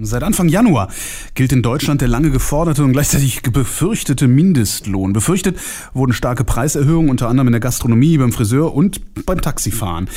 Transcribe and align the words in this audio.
Seit 0.00 0.22
Anfang 0.22 0.48
Januar 0.48 0.92
gilt 1.34 1.50
in 1.50 1.60
Deutschland 1.60 2.00
der 2.00 2.06
lange 2.06 2.30
geforderte 2.30 2.84
und 2.84 2.92
gleichzeitig 2.92 3.42
befürchtete 3.42 4.28
Mindestlohn. 4.28 5.12
Befürchtet 5.12 5.58
wurden 5.92 6.12
starke 6.12 6.44
Preiserhöhungen 6.44 7.10
unter 7.10 7.28
anderem 7.28 7.48
in 7.48 7.52
der 7.52 7.60
Gastronomie, 7.60 8.16
beim 8.16 8.30
Friseur 8.30 8.74
und 8.74 9.26
beim 9.26 9.40
Taxifahren. 9.40 10.08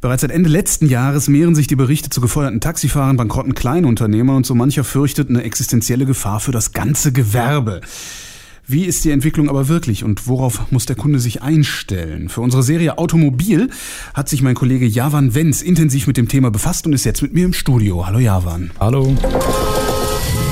Bereits 0.00 0.22
seit 0.22 0.30
Ende 0.30 0.48
letzten 0.48 0.86
Jahres 0.86 1.28
mehren 1.28 1.54
sich 1.54 1.66
die 1.66 1.76
Berichte 1.76 2.08
zu 2.08 2.22
gefeuerten 2.22 2.62
Taxifahrern, 2.62 3.18
bankrotten 3.18 3.54
Kleinunternehmern 3.54 4.36
und 4.36 4.46
so 4.46 4.54
mancher 4.54 4.82
fürchtet 4.82 5.28
eine 5.28 5.42
existenzielle 5.42 6.06
Gefahr 6.06 6.40
für 6.40 6.52
das 6.52 6.72
ganze 6.72 7.12
Gewerbe. 7.12 7.82
Wie 8.70 8.84
ist 8.84 9.02
die 9.06 9.12
Entwicklung 9.12 9.48
aber 9.48 9.68
wirklich 9.68 10.04
und 10.04 10.26
worauf 10.28 10.70
muss 10.70 10.84
der 10.84 10.94
Kunde 10.94 11.20
sich 11.20 11.40
einstellen? 11.40 12.28
Für 12.28 12.42
unsere 12.42 12.62
Serie 12.62 12.98
Automobil 12.98 13.70
hat 14.12 14.28
sich 14.28 14.42
mein 14.42 14.54
Kollege 14.54 14.84
Javan 14.84 15.34
Wenz 15.34 15.62
intensiv 15.62 16.06
mit 16.06 16.18
dem 16.18 16.28
Thema 16.28 16.50
befasst 16.50 16.86
und 16.86 16.92
ist 16.92 17.04
jetzt 17.04 17.22
mit 17.22 17.32
mir 17.32 17.46
im 17.46 17.54
Studio. 17.54 18.06
Hallo 18.06 18.18
Javan. 18.18 18.70
Hallo. 18.78 19.16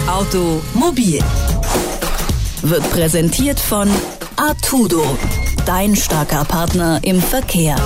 Automobil 0.06 1.20
wird 2.62 2.90
präsentiert 2.90 3.60
von 3.60 3.86
Artudo, 4.36 5.04
dein 5.66 5.94
starker 5.94 6.46
Partner 6.46 7.00
im 7.02 7.20
Verkehr. 7.20 7.76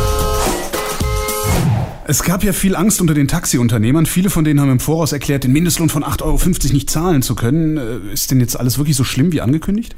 Es 2.10 2.24
gab 2.24 2.42
ja 2.42 2.52
viel 2.52 2.74
Angst 2.74 3.00
unter 3.00 3.14
den 3.14 3.28
Taxiunternehmern. 3.28 4.04
Viele 4.04 4.30
von 4.30 4.42
denen 4.42 4.60
haben 4.60 4.72
im 4.72 4.80
Voraus 4.80 5.12
erklärt, 5.12 5.44
den 5.44 5.52
Mindestlohn 5.52 5.88
von 5.88 6.02
8,50 6.02 6.22
Euro 6.24 6.72
nicht 6.72 6.90
zahlen 6.90 7.22
zu 7.22 7.36
können. 7.36 7.76
Äh, 7.76 8.12
ist 8.12 8.32
denn 8.32 8.40
jetzt 8.40 8.58
alles 8.58 8.78
wirklich 8.78 8.96
so 8.96 9.04
schlimm 9.04 9.30
wie 9.30 9.40
angekündigt? 9.40 9.94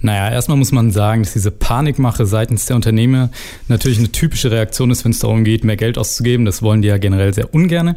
Naja, 0.00 0.30
erstmal 0.30 0.58
muss 0.58 0.70
man 0.70 0.92
sagen, 0.92 1.24
dass 1.24 1.32
diese 1.32 1.50
Panikmache 1.50 2.24
seitens 2.24 2.66
der 2.66 2.76
Unternehmer 2.76 3.30
natürlich 3.66 3.98
eine 3.98 4.12
typische 4.12 4.52
Reaktion 4.52 4.92
ist, 4.92 5.04
wenn 5.04 5.10
es 5.10 5.18
darum 5.18 5.42
geht, 5.42 5.64
mehr 5.64 5.76
Geld 5.76 5.98
auszugeben. 5.98 6.44
Das 6.44 6.62
wollen 6.62 6.82
die 6.82 6.88
ja 6.88 6.98
generell 6.98 7.34
sehr 7.34 7.52
ungern. 7.52 7.96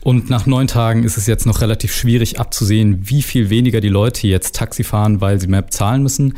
Und 0.00 0.30
nach 0.30 0.46
neun 0.46 0.68
Tagen 0.68 1.02
ist 1.02 1.16
es 1.16 1.26
jetzt 1.26 1.44
noch 1.44 1.60
relativ 1.60 1.92
schwierig 1.92 2.38
abzusehen, 2.38 3.00
wie 3.02 3.22
viel 3.22 3.50
weniger 3.50 3.80
die 3.80 3.88
Leute 3.88 4.28
jetzt 4.28 4.54
Taxi 4.54 4.84
fahren, 4.84 5.20
weil 5.20 5.40
sie 5.40 5.48
mehr 5.48 5.62
bezahlen 5.62 6.04
müssen. 6.04 6.34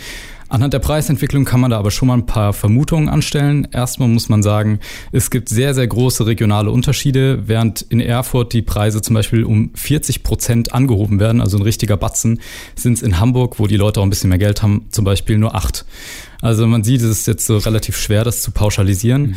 Anhand 0.51 0.75
der 0.75 0.81
Preisentwicklung 0.81 1.45
kann 1.45 1.61
man 1.61 1.71
da 1.71 1.79
aber 1.79 1.93
schon 1.93 2.09
mal 2.09 2.15
ein 2.15 2.27
paar 2.27 2.53
Vermutungen 2.53 3.09
anstellen. 3.09 3.69
Erstmal 3.71 4.09
muss 4.09 4.29
man 4.29 4.43
sagen, 4.43 4.81
es 5.13 5.31
gibt 5.31 5.49
sehr, 5.49 5.75
sehr 5.75 5.87
große 5.87 6.27
regionale 6.27 6.73
Unterschiede, 6.73 7.47
während 7.47 7.83
in 7.83 8.01
Erfurt 8.01 8.53
die 8.53 8.61
Preise 8.61 9.01
zum 9.01 9.15
Beispiel 9.15 9.45
um 9.45 9.71
40 9.75 10.25
Prozent 10.25 10.75
angehoben 10.75 11.21
werden, 11.21 11.41
also 11.41 11.57
ein 11.57 11.63
richtiger 11.63 11.97
Batzen, 11.97 12.41
sind 12.75 12.95
es 12.95 13.03
in 13.03 13.21
Hamburg, 13.21 13.61
wo 13.61 13.69
die 13.69 13.77
Leute 13.77 14.01
auch 14.01 14.05
ein 14.05 14.11
bisschen 14.11 14.29
mehr 14.29 14.39
Geld 14.39 14.61
haben, 14.61 14.87
zum 14.91 15.05
Beispiel 15.05 15.39
nur 15.39 15.55
acht. 15.55 15.85
Also 16.43 16.67
man 16.67 16.83
sieht, 16.83 17.01
es 17.01 17.11
ist 17.11 17.27
jetzt 17.29 17.47
so 17.47 17.59
relativ 17.59 17.97
schwer, 17.97 18.25
das 18.25 18.43
zu 18.43 18.51
pauschalisieren. 18.51 19.23
Mhm. 19.23 19.37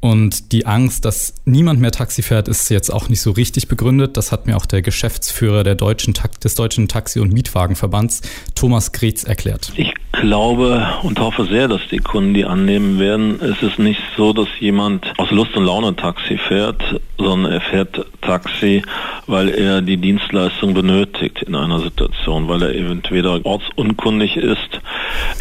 Und 0.00 0.52
die 0.52 0.64
Angst, 0.64 1.04
dass 1.04 1.34
niemand 1.44 1.78
mehr 1.78 1.90
Taxi 1.90 2.22
fährt, 2.22 2.48
ist 2.48 2.70
jetzt 2.70 2.88
auch 2.88 3.10
nicht 3.10 3.20
so 3.20 3.32
richtig 3.32 3.68
begründet. 3.68 4.16
Das 4.16 4.32
hat 4.32 4.46
mir 4.46 4.56
auch 4.56 4.64
der 4.64 4.80
Geschäftsführer 4.80 5.62
der 5.62 5.74
deutschen, 5.74 6.14
des 6.42 6.54
Deutschen 6.54 6.88
Taxi- 6.88 7.20
und 7.20 7.34
Mietwagenverbands, 7.34 8.22
Thomas 8.54 8.92
Gretz, 8.92 9.24
erklärt. 9.24 9.72
Ich 9.76 9.92
glaube 10.12 10.88
und 11.02 11.20
hoffe 11.20 11.44
sehr, 11.44 11.68
dass 11.68 11.82
die 11.90 11.98
Kunden 11.98 12.32
die 12.32 12.46
annehmen 12.46 12.98
werden. 12.98 13.40
Es 13.42 13.62
ist 13.62 13.78
nicht 13.78 14.00
so, 14.16 14.32
dass 14.32 14.48
jemand 14.58 15.06
aus 15.18 15.30
Lust 15.30 15.54
und 15.54 15.64
Laune 15.64 15.94
Taxi 15.94 16.38
fährt, 16.38 16.82
sondern 17.18 17.52
er 17.52 17.60
fährt 17.60 18.06
Taxi, 18.22 18.82
weil 19.26 19.50
er 19.50 19.82
die 19.82 19.98
Dienstleistung 19.98 20.72
benötigt 20.72 21.42
in 21.42 21.54
einer 21.54 21.80
Situation, 21.80 22.48
weil 22.48 22.62
er 22.62 22.74
entweder 22.74 23.44
ortsunkundig 23.44 24.36
ist, 24.36 24.80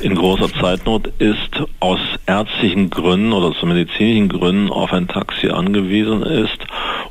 in 0.02 0.16
großer 0.16 0.52
Zeitnot 0.60 1.08
ist, 1.20 1.64
aus 1.80 2.00
ärztlichen 2.26 2.90
Gründen 2.90 3.32
oder 3.32 3.58
zu 3.58 3.66
medizinischen 3.66 4.30
Gründen 4.30 4.49
Gründen 4.50 4.72
auf 4.72 4.94
ein 4.94 5.08
Taxi 5.08 5.50
angewiesen 5.50 6.24
ist 6.24 6.58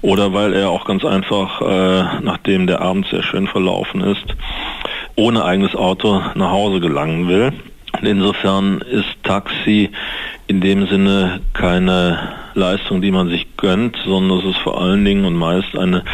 oder 0.02 0.32
weil 0.32 0.54
er 0.54 0.70
auch 0.70 0.84
ganz 0.84 1.04
einfach, 1.04 1.60
äh, 1.60 2.20
nachdem 2.20 2.66
der 2.66 2.80
Abend 2.80 3.06
sehr 3.06 3.22
schön 3.22 3.46
verlaufen 3.46 4.00
ist, 4.00 4.34
ohne 5.14 5.44
eigenes 5.44 5.76
Auto 5.76 6.20
nach 6.34 6.50
Hause 6.50 6.80
gelangen 6.80 7.28
will. 7.28 7.52
Insofern 8.02 8.80
ist 8.80 9.06
Taxi 9.22 9.90
in 10.48 10.60
dem 10.60 10.88
Sinne 10.88 11.38
keine 11.52 12.37
Leistung, 12.58 13.00
die 13.00 13.10
man 13.10 13.28
sich 13.28 13.46
gönnt, 13.56 13.96
sondern 14.04 14.40
es 14.40 14.44
ist 14.44 14.58
vor 14.62 14.80
allen 14.80 15.04
Dingen 15.04 15.24
und 15.24 15.34
meist 15.34 15.76
eine 15.78 16.04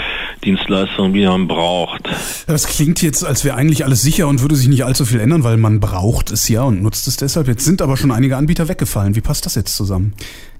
Dienstleistung, 0.44 1.12
die 1.12 1.26
man 1.26 1.48
braucht. 1.48 2.08
Das 2.46 2.66
klingt 2.66 3.02
jetzt, 3.02 3.24
als 3.24 3.44
wäre 3.44 3.56
eigentlich 3.56 3.84
alles 3.84 4.02
sicher 4.02 4.28
und 4.28 4.42
würde 4.42 4.54
sich 4.54 4.68
nicht 4.68 4.84
allzu 4.84 5.04
viel 5.04 5.20
ändern, 5.20 5.42
weil 5.42 5.56
man 5.56 5.80
braucht 5.80 6.30
es 6.30 6.48
ja 6.48 6.62
und 6.62 6.82
nutzt 6.82 7.08
es 7.08 7.16
deshalb. 7.16 7.48
Jetzt 7.48 7.64
sind 7.64 7.82
aber 7.82 7.96
schon 7.96 8.12
einige 8.12 8.36
Anbieter 8.36 8.68
weggefallen. 8.68 9.16
Wie 9.16 9.20
passt 9.20 9.46
das 9.46 9.54
jetzt 9.54 9.74
zusammen? 9.74 10.14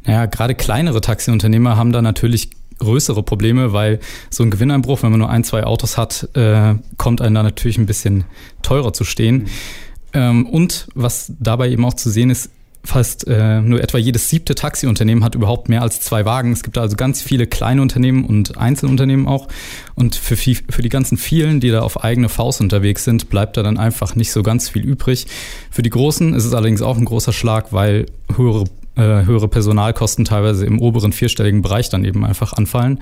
Naja, 0.05 0.27
gerade 0.27 0.55
kleinere 0.55 1.01
Taxiunternehmer 1.01 1.77
haben 1.77 1.93
da 1.93 2.03
natürlich 2.03 2.51
größere 2.79 3.23
Probleme, 3.23 3.73
weil 3.73 4.01
so 4.31 4.43
ein 4.43 4.51
Gewinneinbruch, 4.51 5.03
wenn 5.03 5.11
man 5.11 5.21
nur 5.21 5.31
ein, 5.31 5.45
zwei 5.45 5.65
Autos 5.65 5.97
hat, 5.97 6.29
äh, 6.35 6.75
kommt 6.97 7.21
einem 7.21 7.35
da 7.35 7.43
natürlich 7.43 7.79
ein 7.79 7.87
bisschen 7.87 8.25
teurer 8.63 8.93
zu 8.93 9.05
stehen. 9.05 9.37
Mhm. 9.37 9.49
Ähm, 10.15 10.47
und 10.47 10.89
was 10.95 11.33
dabei 11.39 11.71
eben 11.71 11.85
auch 11.85 11.95
zu 11.95 12.11
sehen 12.11 12.31
ist, 12.31 12.51
fast 12.85 13.27
äh, 13.27 13.61
nur 13.61 13.83
etwa 13.83 13.99
jedes 13.99 14.29
siebte 14.29 14.55
Taxiunternehmen 14.55 15.25
hat 15.25 15.35
überhaupt 15.35 15.69
mehr 15.69 15.83
als 15.83 16.01
zwei 16.01 16.25
Wagen. 16.25 16.53
Es 16.53 16.63
gibt 16.63 16.79
also 16.79 16.97
ganz 16.97 17.23
viele 17.23 17.47
kleine 17.47 17.83
Unternehmen 17.83 18.25
und 18.25 18.59
Einzelunternehmen 18.59 19.27
auch. 19.27 19.49
Und 19.95 20.15
für, 20.15 20.37
viel, 20.37 20.59
für 20.69 20.83
die 20.83 20.91
ganzen 20.91 21.17
vielen, 21.17 21.61
die 21.61 21.71
da 21.71 21.81
auf 21.81 22.05
eigene 22.05 22.29
Faust 22.29 22.61
unterwegs 22.61 23.05
sind, 23.05 23.31
bleibt 23.31 23.57
da 23.57 23.63
dann 23.63 23.79
einfach 23.79 24.15
nicht 24.17 24.33
so 24.33 24.43
ganz 24.43 24.69
viel 24.69 24.83
übrig. 24.83 25.27
Für 25.71 25.83
die 25.83 25.91
Großen 25.91 26.35
ist 26.35 26.45
es 26.45 26.53
allerdings 26.53 26.83
auch 26.83 26.97
ein 26.97 27.05
großer 27.05 27.33
Schlag, 27.33 27.73
weil 27.73 28.07
höhere 28.37 28.65
äh, 28.97 29.25
höhere 29.25 29.49
Personalkosten 29.49 30.25
teilweise 30.25 30.67
im 30.67 30.79
oberen 30.79 31.13
vierstelligen 31.13 31.63
Bereich 31.63 31.89
dann 31.89 32.05
eben 32.05 32.25
einfach 32.25 32.53
anfallen. 32.53 33.01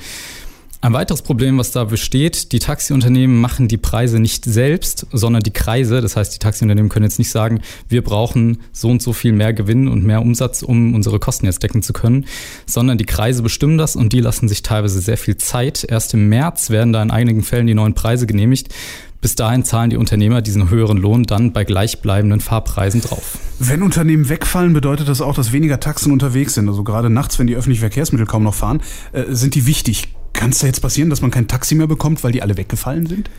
Ein 0.85 0.95
weiteres 0.95 1.23
Problem, 1.23 1.59
was 1.59 1.71
da 1.71 1.85
besteht, 1.85 2.51
die 2.51 2.59
Taxiunternehmen 2.59 3.41
machen 3.41 3.69
die 3.69 3.77
Preise 3.77 4.19
nicht 4.19 4.45
selbst, 4.45 5.07
sondern 5.13 5.41
die 5.41 5.53
Kreise. 5.53 6.01
Das 6.01 6.17
heißt, 6.17 6.35
die 6.35 6.41
Taxiunternehmen 6.41 6.89
können 6.89 7.05
jetzt 7.05 7.21
nicht 7.21 7.31
sagen, 7.31 7.61
wir 7.89 8.03
brauchen 8.03 8.59
so 8.73 8.89
und 8.89 9.01
so 9.01 9.13
viel 9.13 9.31
mehr 9.31 9.53
Gewinn 9.53 9.87
und 9.87 10.05
mehr 10.05 10.21
Umsatz, 10.21 10.61
um 10.63 10.97
unsere 10.97 11.21
Kosten 11.21 11.47
jetzt 11.47 11.63
decken 11.63 11.83
zu 11.83 11.93
können, 11.93 12.27
sondern 12.67 12.99
die 12.99 13.05
Kreise 13.05 13.45
bestimmen 13.45 13.79
das 13.79 13.95
und 13.95 14.13
die 14.13 14.19
lassen 14.19 14.49
sich 14.49 14.63
teilweise 14.63 14.99
sehr 14.99 15.17
viel 15.17 15.37
Zeit. 15.37 15.87
Erst 15.89 16.15
im 16.15 16.29
März 16.29 16.71
werden 16.71 16.93
da 16.93 17.01
in 17.01 17.13
einigen 17.13 17.45
Fällen 17.45 17.69
die 17.69 17.75
neuen 17.75 17.95
Preise 17.95 18.27
genehmigt. 18.27 18.75
Bis 19.21 19.37
dahin 19.37 19.65
zahlen 19.65 19.91
die 19.91 19.97
Unternehmer 19.97 20.43
diesen 20.43 20.69
höheren 20.69 20.99
Lohn 20.99 21.23
dann 21.23 21.53
bei 21.53 21.63
gleichbleibenden 21.63 22.41
Fahrpreisen 22.41 23.03
drauf. 23.03 23.39
Wenn 23.61 23.85
Unternehmen 23.85 24.29
wegfallen, 24.29 24.73
bedeutet 24.73 25.09
das 25.09 25.21
auch, 25.21 25.37
dass 25.37 25.53
weniger 25.53 25.79
Taxen 25.79 26.11
unterwegs 26.11 26.55
sind. 26.55 26.69
Also 26.69 26.83
gerade 26.83 27.09
nachts, 27.09 27.39
wenn 27.39 27.47
die 27.47 27.55
öffentlichen 27.55 27.83
Verkehrsmittel 27.83 28.27
kaum 28.27 28.43
noch 28.43 28.55
fahren, 28.55 28.81
äh, 29.13 29.27
sind 29.29 29.55
die 29.55 29.67
wichtig. 29.67 30.09
Kann 30.33 30.51
es 30.51 30.59
da 30.59 30.67
jetzt 30.67 30.81
passieren, 30.81 31.11
dass 31.11 31.21
man 31.21 31.31
kein 31.31 31.49
Taxi 31.49 31.75
mehr 31.75 31.87
bekommt, 31.87 32.25
weil 32.25 32.33
die 32.33 32.43
alle 32.43 32.57
weggefallen 32.57 33.07
sind? 33.07 33.31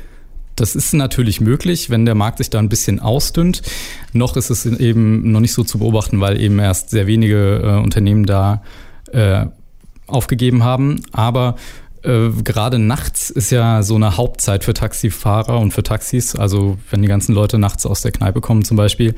Das 0.56 0.76
ist 0.76 0.94
natürlich 0.94 1.42
möglich, 1.42 1.90
wenn 1.90 2.06
der 2.06 2.16
Markt 2.16 2.38
sich 2.38 2.50
da 2.50 2.60
ein 2.60 2.70
bisschen 2.70 3.00
ausdünnt. 3.00 3.64
Noch 4.14 4.38
ist 4.38 4.52
es 4.52 4.66
eben 4.66 5.32
noch 5.32 5.40
nicht 5.40 5.54
so 5.54 5.64
zu 5.64 5.80
beobachten, 5.80 6.20
weil 6.20 6.40
eben 6.40 6.60
erst 6.60 6.92
sehr 6.92 7.08
wenige 7.08 7.62
äh, 7.64 7.82
Unternehmen 7.82 8.26
da 8.26 8.62
äh, 9.12 9.48
aufgegeben 10.06 10.64
haben. 10.64 11.02
Aber 11.12 11.56
äh, 12.04 12.30
gerade 12.44 12.78
nachts 12.78 13.32
ist 13.32 13.50
ja 13.50 13.82
so 13.82 13.96
eine 13.96 14.18
Hauptzeit 14.18 14.64
für 14.64 14.74
Taxifahrer 14.74 15.60
und 15.60 15.72
für 15.72 15.84
Taxis. 15.84 16.36
Also 16.36 16.78
wenn 16.92 17.02
die 17.02 17.08
ganzen 17.08 17.34
Leute 17.34 17.58
nachts 17.58 17.86
aus 17.86 18.02
der 18.02 18.12
Kneipe 18.12 18.42
kommen 18.42 18.64
zum 18.64 18.78
Beispiel. 18.78 19.16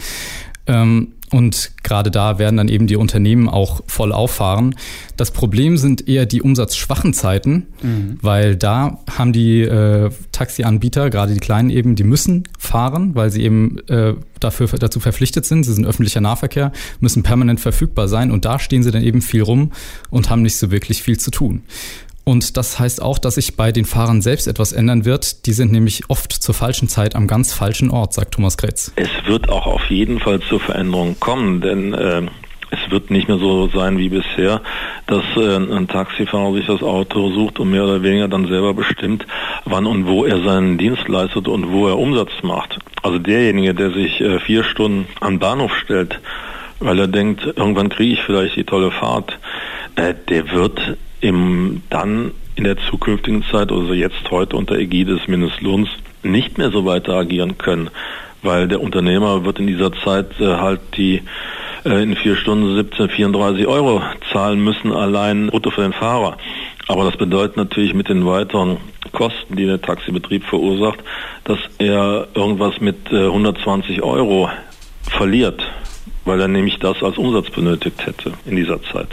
Ähm, 0.67 1.13
und 1.31 1.71
gerade 1.83 2.11
da 2.11 2.37
werden 2.37 2.57
dann 2.57 2.67
eben 2.67 2.85
die 2.85 2.95
Unternehmen 2.95 3.49
auch 3.49 3.81
voll 3.87 4.11
auffahren. 4.11 4.75
Das 5.17 5.31
Problem 5.31 5.75
sind 5.77 6.07
eher 6.07 6.25
die 6.27 6.41
umsatzschwachen 6.41 7.13
Zeiten, 7.13 7.67
mhm. 7.81 8.19
weil 8.21 8.55
da 8.55 8.99
haben 9.09 9.33
die 9.33 9.61
äh, 9.61 10.11
Taxianbieter, 10.31 11.09
gerade 11.09 11.33
die 11.33 11.39
kleinen 11.39 11.71
eben, 11.71 11.95
die 11.95 12.03
müssen 12.03 12.43
fahren, 12.59 13.15
weil 13.15 13.31
sie 13.31 13.41
eben 13.41 13.79
äh, 13.87 14.13
dafür, 14.39 14.67
dazu 14.67 14.99
verpflichtet 14.99 15.45
sind. 15.45 15.63
Sie 15.63 15.73
sind 15.73 15.85
öffentlicher 15.85 16.21
Nahverkehr, 16.21 16.71
müssen 16.99 17.23
permanent 17.23 17.59
verfügbar 17.59 18.07
sein 18.07 18.29
und 18.29 18.45
da 18.45 18.59
stehen 18.59 18.83
sie 18.83 18.91
dann 18.91 19.03
eben 19.03 19.21
viel 19.21 19.41
rum 19.41 19.71
und 20.11 20.29
haben 20.29 20.43
nicht 20.43 20.57
so 20.57 20.69
wirklich 20.69 21.01
viel 21.01 21.17
zu 21.17 21.31
tun. 21.31 21.63
Und 22.25 22.57
das 22.57 22.79
heißt 22.79 23.01
auch, 23.01 23.19
dass 23.19 23.35
sich 23.35 23.55
bei 23.55 23.71
den 23.71 23.85
Fahrern 23.85 24.21
selbst 24.21 24.47
etwas 24.47 24.73
ändern 24.73 25.05
wird. 25.05 25.45
Die 25.45 25.53
sind 25.53 25.71
nämlich 25.71 26.09
oft 26.09 26.33
zur 26.33 26.55
falschen 26.55 26.89
Zeit 26.89 27.15
am 27.15 27.27
ganz 27.27 27.53
falschen 27.53 27.91
Ort, 27.91 28.13
sagt 28.13 28.33
Thomas 28.33 28.57
Kretz. 28.57 28.91
Es 28.95 29.09
wird 29.27 29.47
auch 29.47 29.67
auf 29.67 29.89
jeden 29.89 30.19
Fall 30.19 30.39
zur 30.41 30.59
Veränderung 30.59 31.19
kommen, 31.19 31.61
denn 31.61 31.93
äh, 31.93 32.23
es 32.71 32.91
wird 32.91 33.11
nicht 33.11 33.27
mehr 33.27 33.37
so 33.37 33.67
sein 33.67 33.99
wie 33.99 34.09
bisher, 34.09 34.61
dass 35.05 35.23
äh, 35.37 35.55
ein 35.55 35.87
Taxifahrer 35.87 36.53
sich 36.53 36.65
das 36.65 36.81
Auto 36.81 37.31
sucht 37.31 37.59
und 37.59 37.69
mehr 37.69 37.83
oder 37.83 38.01
weniger 38.01 38.27
dann 38.27 38.47
selber 38.47 38.73
bestimmt, 38.73 39.25
wann 39.65 39.85
und 39.85 40.07
wo 40.07 40.25
er 40.25 40.41
seinen 40.41 40.79
Dienst 40.79 41.07
leistet 41.07 41.47
und 41.47 41.71
wo 41.71 41.87
er 41.87 41.99
Umsatz 41.99 42.31
macht. 42.41 42.79
Also 43.03 43.19
derjenige, 43.19 43.75
der 43.75 43.91
sich 43.91 44.19
äh, 44.19 44.39
vier 44.39 44.63
Stunden 44.63 45.07
am 45.21 45.37
Bahnhof 45.37 45.75
stellt, 45.83 46.19
weil 46.79 46.99
er 46.99 47.07
denkt, 47.07 47.45
irgendwann 47.55 47.89
kriege 47.89 48.13
ich 48.13 48.21
vielleicht 48.23 48.55
die 48.55 48.63
tolle 48.63 48.91
Fahrt, 48.91 49.37
der 49.97 50.51
wird 50.51 50.97
im 51.21 51.81
dann 51.89 52.31
in 52.55 52.63
der 52.63 52.77
zukünftigen 52.77 53.43
Zeit, 53.51 53.71
also 53.71 53.93
jetzt 53.93 54.31
heute 54.31 54.55
unter 54.55 54.75
Ägide 54.75 55.15
des 55.15 55.27
Mindestlohns, 55.27 55.89
nicht 56.23 56.57
mehr 56.57 56.71
so 56.71 56.85
weiter 56.85 57.13
agieren 57.13 57.57
können, 57.57 57.89
weil 58.41 58.67
der 58.67 58.81
Unternehmer 58.81 59.45
wird 59.45 59.59
in 59.59 59.67
dieser 59.67 59.91
Zeit 59.91 60.39
äh, 60.39 60.55
halt 60.55 60.79
die 60.95 61.21
äh, 61.83 62.01
in 62.01 62.15
vier 62.15 62.35
Stunden 62.35 62.75
17, 62.75 63.09
34 63.09 63.67
Euro 63.67 64.01
zahlen 64.31 64.63
müssen, 64.63 64.91
allein 64.91 65.47
brutto 65.47 65.71
für 65.71 65.81
den 65.81 65.93
Fahrer. 65.93 66.37
Aber 66.87 67.03
das 67.03 67.17
bedeutet 67.17 67.57
natürlich 67.57 67.93
mit 67.93 68.09
den 68.09 68.25
weiteren 68.25 68.77
Kosten, 69.11 69.55
die 69.55 69.65
der 69.65 69.81
Taxibetrieb 69.81 70.43
verursacht, 70.43 70.99
dass 71.43 71.59
er 71.79 72.27
irgendwas 72.35 72.79
mit 72.79 73.11
120 73.11 73.97
äh, 73.97 74.01
Euro 74.01 74.49
verliert, 75.09 75.63
weil 76.25 76.39
er 76.39 76.47
nämlich 76.47 76.79
das 76.79 77.01
als 77.03 77.17
Umsatz 77.17 77.49
benötigt 77.49 78.05
hätte 78.05 78.33
in 78.45 78.55
dieser 78.55 78.81
Zeit. 78.83 79.09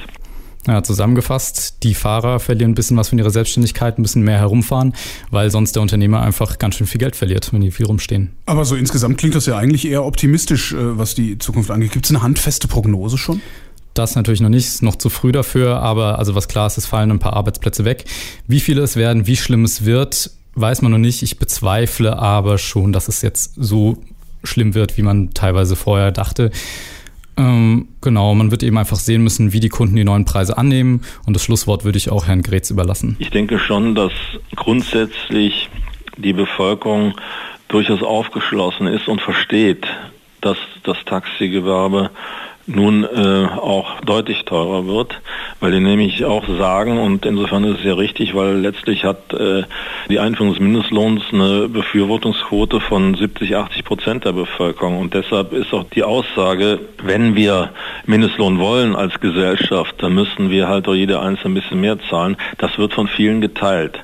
Ja, 0.67 0.83
zusammengefasst, 0.83 1.83
die 1.83 1.93
Fahrer 1.93 2.39
verlieren 2.39 2.71
ein 2.71 2.75
bisschen 2.77 2.97
was 2.97 3.09
von 3.09 3.19
ihrer 3.19 3.31
Selbstständigkeit, 3.31 3.99
müssen 3.99 4.23
mehr 4.23 4.39
herumfahren, 4.39 4.95
weil 5.31 5.51
sonst 5.51 5.75
der 5.75 5.83
Unternehmer 5.83 6.21
einfach 6.23 6.59
ganz 6.59 6.77
schön 6.77 6.87
viel 6.87 7.01
Geld 7.01 7.17
verliert, 7.17 7.53
wenn 7.53 7.63
die 7.63 7.73
viel 7.73 7.87
rumstehen. 7.87 8.31
Aber 8.47 8.65
so 8.65 8.77
insgesamt 8.77 9.19
klingt 9.19 9.35
das 9.35 9.47
ja 9.47 9.57
eigentlich 9.57 9.87
eher 9.87 10.05
optimistisch, 10.05 10.73
äh, 10.73 10.99
was 10.99 11.17
die 11.17 11.39
Zukunft 11.39 11.71
angeht. 11.73 11.91
Gibt 11.91 12.05
es 12.05 12.13
eine 12.13 12.23
handfeste 12.23 12.69
Prognose 12.69 13.19
schon? 13.19 13.41
Das 13.95 14.15
natürlich 14.15 14.41
noch 14.41 14.49
nicht, 14.49 14.67
ist 14.67 14.83
noch 14.83 14.97
zu 14.97 15.11
früh 15.11 15.33
dafür, 15.33 15.81
aber 15.81 16.19
also 16.19 16.35
was 16.35 16.49
klar 16.49 16.69
ist, 16.69 16.79
es 16.79 16.87
fallen 16.87 17.11
ein 17.11 17.19
paar 17.19 17.35
Arbeitsplätze 17.35 17.85
weg. 17.85 18.05
Wie 18.47 18.61
viele 18.61 18.83
es 18.83 18.97
werden, 18.97 19.27
wie 19.27 19.37
schlimm 19.37 19.65
es 19.65 19.85
wird, 19.85 20.31
weiß 20.55 20.83
man 20.83 20.93
noch 20.93 20.99
nicht. 20.99 21.23
Ich 21.23 21.39
bezweifle 21.39 22.19
aber 22.19 22.57
schon, 22.59 22.93
dass 22.93 23.09
es 23.09 23.21
jetzt 23.23 23.55
so 23.57 23.99
schlimm 24.45 24.75
wird, 24.75 24.97
wie 24.97 25.03
man 25.03 25.35
teilweise 25.35 25.77
vorher 25.77 26.13
dachte. 26.13 26.51
Ähm, 27.37 27.89
genau, 28.01 28.35
man 28.35 28.51
wird 28.51 28.63
eben 28.63 28.77
einfach 28.79 28.97
sehen 28.97 29.23
müssen, 29.23 29.53
wie 29.53 29.61
die 29.61 29.69
Kunden 29.69 29.97
die 29.97 30.05
neuen 30.05 30.25
Preise 30.25 30.59
annehmen. 30.59 31.03
Und 31.27 31.35
das 31.35 31.45
Schlusswort 31.45 31.85
würde 31.85 31.99
ich 31.99 32.11
auch 32.11 32.27
Herrn 32.27 32.43
Gretz 32.43 32.71
überlassen. 32.71 33.17
Ich 33.19 33.31
denke 33.31 33.59
schon, 33.59 33.95
dass 33.95 34.13
grundsätzlich 34.57 35.71
die 36.17 36.33
Bevölkerung 36.33 37.15
durchaus 37.69 38.03
aufgeschlossen 38.03 38.87
ist 38.87 39.09
und 39.09 39.21
versteht, 39.21 39.87
dass 40.43 40.59
das 40.83 40.99
Taxigewerbe 41.07 42.11
nun 42.67 43.05
äh, 43.05 43.47
auch 43.47 44.01
deutlich 44.03 44.45
teurer 44.45 44.87
wird, 44.87 45.21
weil 45.61 45.73
die 45.73 45.81
nämlich 45.81 46.25
auch 46.25 46.45
sagen, 46.47 46.99
und 46.99 47.27
insofern 47.27 47.65
ist 47.65 47.81
es 47.81 47.85
ja 47.85 47.95
richtig, 47.95 48.35
weil 48.35 48.57
letztlich 48.57 49.05
hat 49.05 49.33
äh, 49.33 49.65
die 50.09 50.19
Einführung 50.19 50.53
des 50.53 50.61
Mindestlohns 50.61 51.23
eine 51.33 51.69
Befürwortungsquote 51.69 52.81
von 52.81 53.15
70, 53.15 53.57
80 53.57 53.85
Prozent 53.85 54.25
der 54.25 54.33
Bevölkerung. 54.33 54.99
Und 54.99 55.15
deshalb 55.15 55.53
ist 55.53 55.73
auch 55.73 55.85
die 55.91 56.05
Aussage, 56.05 56.79
wenn 57.03 57.35
wir 57.35 57.71
Mindestlohn 58.07 58.59
wollen 58.59 58.95
als 58.95 59.19
Gesellschaft, 59.21 59.95
dann 59.99 60.15
müssen 60.15 60.51
wir 60.51 60.69
halt 60.69 60.87
auch 60.89 60.95
jeder 60.95 61.23
Einzelne 61.23 61.53
ein 61.53 61.55
bisschen 61.55 61.81
mehr 61.81 61.99
zahlen. 62.11 62.37
Das 62.59 62.79
wird 62.79 62.95
von 62.95 63.09
vielen 63.09 63.41
geteilt. 63.41 63.99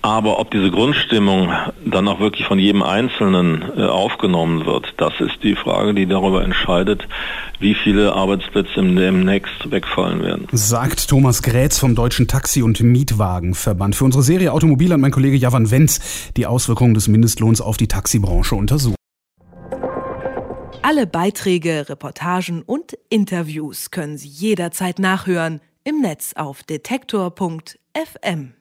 Aber 0.00 0.38
ob 0.38 0.50
diese 0.52 0.70
Grundstimmung 0.70 1.50
dann 1.84 2.06
auch 2.06 2.20
wirklich 2.20 2.46
von 2.46 2.58
jedem 2.58 2.82
Einzelnen 2.82 3.64
äh, 3.76 3.82
aufgenommen 3.82 4.64
wird, 4.64 4.94
das 4.96 5.12
ist 5.18 5.42
die 5.42 5.56
Frage, 5.56 5.92
die 5.92 6.06
darüber 6.06 6.44
entscheidet, 6.44 7.08
wie 7.58 7.74
viele 7.74 8.12
Arbeitsplätze 8.12 8.76
demnächst 8.76 9.70
wegfallen 9.70 10.22
werden. 10.22 10.46
Sagt 10.52 11.08
Thomas 11.08 11.42
Grätz 11.42 11.78
vom 11.78 11.96
Deutschen 11.96 12.28
Taxi- 12.28 12.62
und 12.62 12.80
Mietwagenverband. 12.80 13.96
Für 13.96 14.04
unsere 14.04 14.22
Serie 14.22 14.52
Automobil 14.52 14.92
hat 14.92 15.00
mein 15.00 15.10
Kollege 15.10 15.36
Javan 15.36 15.70
Wenz 15.70 16.30
die 16.36 16.46
Auswirkungen 16.46 16.94
des 16.94 17.08
Mindestlohns 17.08 17.60
auf 17.60 17.76
die 17.76 17.88
Taxibranche 17.88 18.54
untersucht. 18.54 18.96
Alle 20.82 21.06
Beiträge, 21.06 21.86
Reportagen 21.88 22.62
und 22.62 22.96
Interviews 23.10 23.90
können 23.90 24.16
Sie 24.16 24.28
jederzeit 24.28 24.98
nachhören 25.00 25.60
im 25.84 26.00
Netz 26.00 26.32
auf 26.34 26.62
detektor.fm. 26.62 28.54